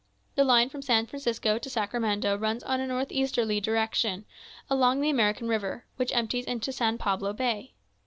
The 0.33 0.43
line 0.43 0.67
from 0.69 0.81
San 0.81 1.05
Francisco 1.05 1.59
to 1.59 1.69
Sacramento 1.69 2.35
runs 2.35 2.63
in 2.63 2.79
a 2.81 2.87
north 2.87 3.11
easterly 3.11 3.61
direction, 3.61 4.25
along 4.67 4.99
the 4.99 5.11
American 5.11 5.47
River, 5.47 5.85
which 5.97 6.11
empties 6.11 6.45
into 6.45 6.73
San 6.73 6.97
Pablo 6.97 7.33
Bay. 7.33 7.75